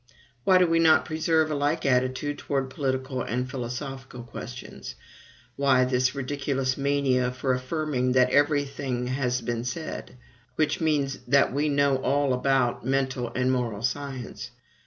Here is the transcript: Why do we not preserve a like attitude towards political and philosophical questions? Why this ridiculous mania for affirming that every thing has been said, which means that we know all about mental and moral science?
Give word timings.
Why 0.45 0.57
do 0.57 0.65
we 0.65 0.79
not 0.79 1.05
preserve 1.05 1.51
a 1.51 1.53
like 1.53 1.85
attitude 1.85 2.39
towards 2.39 2.73
political 2.73 3.21
and 3.21 3.47
philosophical 3.47 4.23
questions? 4.23 4.95
Why 5.57 5.85
this 5.85 6.15
ridiculous 6.15 6.75
mania 6.75 7.29
for 7.31 7.53
affirming 7.53 8.13
that 8.13 8.31
every 8.31 8.65
thing 8.65 9.05
has 9.05 9.41
been 9.41 9.63
said, 9.63 10.17
which 10.55 10.81
means 10.81 11.19
that 11.27 11.53
we 11.53 11.69
know 11.69 11.97
all 11.97 12.33
about 12.33 12.83
mental 12.83 13.31
and 13.35 13.51
moral 13.51 13.83
science? 13.83 14.49